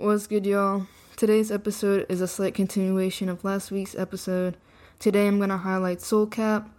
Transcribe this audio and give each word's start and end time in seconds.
What's 0.00 0.26
good, 0.26 0.46
y'all? 0.46 0.86
Today's 1.16 1.52
episode 1.52 2.06
is 2.08 2.22
a 2.22 2.26
slight 2.26 2.54
continuation 2.54 3.28
of 3.28 3.44
last 3.44 3.70
week's 3.70 3.94
episode. 3.94 4.56
Today 4.98 5.28
I'm 5.28 5.36
going 5.36 5.50
to 5.50 5.58
highlight 5.58 5.98
SoulCap. 5.98 6.70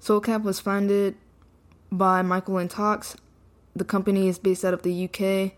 SoulCap 0.00 0.44
was 0.44 0.60
founded 0.60 1.16
by 1.90 2.22
Michael 2.22 2.58
and 2.58 2.70
Toks. 2.70 3.16
The 3.74 3.84
company 3.84 4.28
is 4.28 4.38
based 4.38 4.64
out 4.64 4.72
of 4.72 4.82
the 4.82 5.04
UK. 5.06 5.54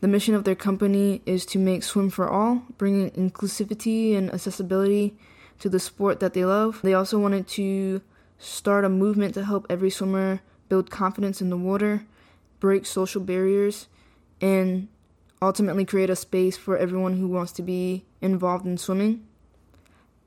The 0.00 0.08
mission 0.08 0.34
of 0.34 0.44
their 0.44 0.54
company 0.54 1.20
is 1.26 1.44
to 1.44 1.58
make 1.58 1.82
swim 1.82 2.08
for 2.08 2.26
all, 2.26 2.62
bringing 2.78 3.10
inclusivity 3.10 4.16
and 4.16 4.32
accessibility 4.32 5.14
to 5.58 5.68
the 5.68 5.78
sport 5.78 6.20
that 6.20 6.32
they 6.32 6.46
love. 6.46 6.80
They 6.82 6.94
also 6.94 7.18
wanted 7.18 7.48
to 7.48 8.00
start 8.38 8.86
a 8.86 8.88
movement 8.88 9.34
to 9.34 9.44
help 9.44 9.66
every 9.68 9.90
swimmer 9.90 10.40
build 10.70 10.90
confidence 10.90 11.42
in 11.42 11.50
the 11.50 11.58
water, 11.58 12.06
break 12.60 12.86
social 12.86 13.20
barriers, 13.20 13.88
and 14.40 14.88
ultimately 15.46 15.84
create 15.84 16.10
a 16.10 16.16
space 16.16 16.56
for 16.56 16.76
everyone 16.76 17.16
who 17.16 17.28
wants 17.28 17.52
to 17.52 17.62
be 17.62 18.04
involved 18.20 18.66
in 18.66 18.76
swimming. 18.76 19.24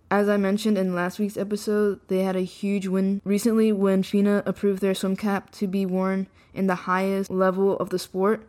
As 0.10 0.30
I 0.30 0.38
mentioned 0.38 0.78
in 0.78 0.96
last 0.96 1.20
week's 1.20 1.38
episode, 1.38 2.00
they 2.08 2.24
had 2.24 2.38
a 2.38 2.42
huge 2.42 2.88
win 2.88 3.22
recently 3.26 3.72
when 3.72 4.02
FINA 4.02 4.44
approved 4.46 4.82
their 4.82 4.96
swim 4.96 5.18
cap 5.18 5.52
to 5.52 5.68
be 5.68 5.86
worn 5.86 6.28
in 6.54 6.68
the 6.68 6.88
highest 6.88 7.30
level 7.30 7.78
of 7.78 7.90
the 7.90 8.00
sport. 8.00 8.48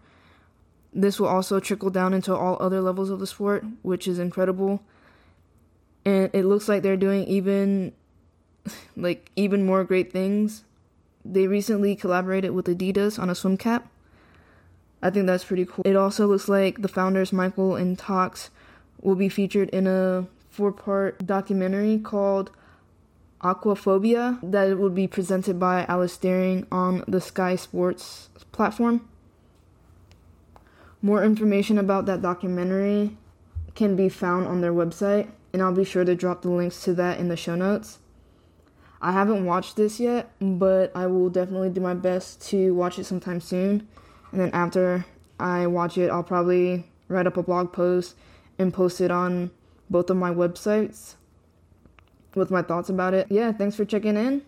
This 0.92 1.18
will 1.18 1.26
also 1.26 1.58
trickle 1.60 1.90
down 1.90 2.14
into 2.14 2.34
all 2.34 2.56
other 2.60 2.80
levels 2.80 3.10
of 3.10 3.18
the 3.18 3.26
sport, 3.26 3.64
which 3.82 4.06
is 4.06 4.18
incredible. 4.18 4.82
And 6.04 6.30
it 6.32 6.44
looks 6.44 6.68
like 6.68 6.82
they're 6.82 6.96
doing 6.96 7.24
even 7.24 7.92
like 8.96 9.30
even 9.34 9.66
more 9.66 9.82
great 9.84 10.12
things. 10.12 10.64
They 11.24 11.46
recently 11.46 11.96
collaborated 11.96 12.52
with 12.52 12.66
Adidas 12.66 13.18
on 13.18 13.28
a 13.28 13.34
swim 13.34 13.56
cap 13.56 13.90
I 15.02 15.10
think 15.10 15.26
that's 15.26 15.44
pretty 15.44 15.64
cool. 15.64 15.82
It 15.84 15.96
also 15.96 16.26
looks 16.26 16.48
like 16.48 16.82
the 16.82 16.88
founders, 16.88 17.32
Michael 17.32 17.74
and 17.74 17.98
Toks, 17.98 18.50
will 19.00 19.14
be 19.14 19.28
featured 19.28 19.70
in 19.70 19.86
a 19.86 20.26
four 20.50 20.72
part 20.72 21.26
documentary 21.26 21.98
called 21.98 22.50
Aquaphobia 23.42 24.38
that 24.42 24.76
will 24.78 24.90
be 24.90 25.06
presented 25.06 25.58
by 25.58 25.86
Alice 25.86 26.16
Dearing 26.18 26.66
on 26.70 27.04
the 27.08 27.20
Sky 27.20 27.56
Sports 27.56 28.28
platform. 28.52 29.08
More 31.00 31.24
information 31.24 31.78
about 31.78 32.04
that 32.06 32.20
documentary 32.20 33.16
can 33.74 33.96
be 33.96 34.10
found 34.10 34.46
on 34.46 34.60
their 34.60 34.72
website, 34.72 35.30
and 35.54 35.62
I'll 35.62 35.72
be 35.72 35.84
sure 35.84 36.04
to 36.04 36.14
drop 36.14 36.42
the 36.42 36.50
links 36.50 36.84
to 36.84 36.92
that 36.94 37.18
in 37.18 37.28
the 37.28 37.36
show 37.38 37.54
notes. 37.54 38.00
I 39.00 39.12
haven't 39.12 39.46
watched 39.46 39.76
this 39.76 39.98
yet, 39.98 40.30
but 40.38 40.94
I 40.94 41.06
will 41.06 41.30
definitely 41.30 41.70
do 41.70 41.80
my 41.80 41.94
best 41.94 42.46
to 42.50 42.74
watch 42.74 42.98
it 42.98 43.04
sometime 43.04 43.40
soon 43.40 43.88
and 44.32 44.40
then 44.40 44.50
after 44.52 45.04
I 45.38 45.66
watch 45.66 45.98
it, 45.98 46.10
I'll 46.10 46.22
probably 46.22 46.86
write 47.08 47.26
up 47.26 47.36
a 47.36 47.42
blog 47.42 47.72
post 47.72 48.16
and 48.58 48.72
post 48.72 49.00
it 49.00 49.10
on 49.10 49.50
both 49.88 50.10
of 50.10 50.16
my 50.16 50.30
websites 50.30 51.14
with 52.34 52.50
my 52.50 52.62
thoughts 52.62 52.88
about 52.88 53.14
it. 53.14 53.26
Yeah, 53.30 53.52
thanks 53.52 53.76
for 53.76 53.84
checking 53.84 54.16
in. 54.16 54.42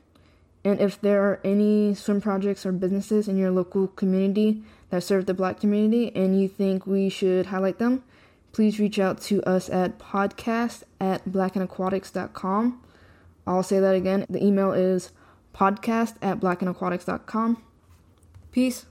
And 0.65 0.81
if 0.81 1.01
there 1.01 1.23
are 1.25 1.41
any 1.43 1.95
swim 1.95 2.21
projects 2.21 2.65
or 2.65 2.71
businesses 2.71 3.27
in 3.27 3.37
your 3.37 3.51
local 3.51 3.89
community 3.89 4.63
that 4.91 5.03
serve 5.03 5.27
the 5.27 5.35
black 5.35 5.59
community 5.59 6.15
and 6.15 6.41
you 6.41 6.47
think 6.49 6.87
we 6.87 7.09
should 7.09 7.47
highlight 7.47 7.79
them, 7.79 8.05
please 8.53 8.79
reach 8.79 8.99
out 8.99 9.21
to 9.23 9.43
us 9.43 9.69
at 9.71 9.99
podcast 9.99 10.85
at 11.01 11.25
blackandaquatics.com. 11.25 12.81
I'll 13.45 13.63
say 13.65 13.81
that 13.81 13.97
again. 13.97 14.27
The 14.31 14.45
email 14.45 14.73
is 14.73 15.11
podcast 15.53 16.15
at 16.23 16.39
blackandaquatics.com. 16.39 17.63
Peace. 18.53 18.87